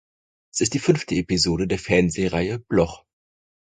Es 0.51 0.61
ist 0.61 0.73
die 0.73 0.79
fünfte 0.79 1.13
Episode 1.13 1.67
der 1.67 1.77
Fernsehreihe 1.77 2.57
"Bloch". 2.57 3.03